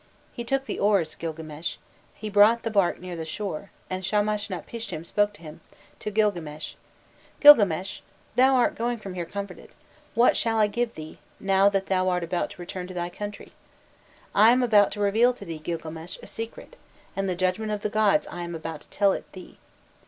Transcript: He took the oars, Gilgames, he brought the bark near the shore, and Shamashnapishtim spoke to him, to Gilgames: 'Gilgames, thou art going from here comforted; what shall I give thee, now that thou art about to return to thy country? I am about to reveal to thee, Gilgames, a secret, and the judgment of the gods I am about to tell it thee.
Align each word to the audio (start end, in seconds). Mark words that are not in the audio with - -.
He 0.33 0.43
took 0.43 0.65
the 0.65 0.79
oars, 0.79 1.13
Gilgames, 1.13 1.77
he 2.15 2.27
brought 2.27 2.63
the 2.63 2.71
bark 2.71 2.99
near 2.99 3.15
the 3.15 3.23
shore, 3.23 3.69
and 3.87 4.03
Shamashnapishtim 4.03 5.03
spoke 5.05 5.31
to 5.33 5.43
him, 5.43 5.61
to 5.99 6.09
Gilgames: 6.11 6.73
'Gilgames, 7.39 8.01
thou 8.35 8.55
art 8.55 8.73
going 8.73 8.97
from 8.97 9.13
here 9.13 9.27
comforted; 9.27 9.69
what 10.15 10.35
shall 10.35 10.57
I 10.57 10.65
give 10.65 10.95
thee, 10.95 11.19
now 11.39 11.69
that 11.69 11.85
thou 11.85 12.09
art 12.09 12.23
about 12.23 12.49
to 12.49 12.61
return 12.63 12.87
to 12.87 12.95
thy 12.95 13.09
country? 13.09 13.51
I 14.33 14.49
am 14.49 14.63
about 14.63 14.91
to 14.93 14.99
reveal 14.99 15.35
to 15.35 15.45
thee, 15.45 15.61
Gilgames, 15.63 16.17
a 16.23 16.25
secret, 16.25 16.77
and 17.15 17.29
the 17.29 17.35
judgment 17.35 17.71
of 17.71 17.81
the 17.81 17.87
gods 17.91 18.25
I 18.31 18.41
am 18.41 18.55
about 18.55 18.81
to 18.81 18.89
tell 18.89 19.11
it 19.13 19.31
thee. 19.33 19.59